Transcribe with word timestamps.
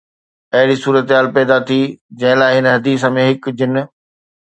اهڙي 0.55 0.75
صورتحال 0.83 1.25
پيدا 1.35 1.57
ٿي 1.67 1.79
جنهن 2.19 2.37
لاءِ 2.41 2.51
هن 2.59 2.65
حديث 2.75 3.01
۾ 3.17 3.27
هڪ 3.31 3.43
جن 3.59 3.73